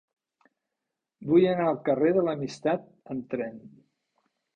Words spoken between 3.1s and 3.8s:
amb tren.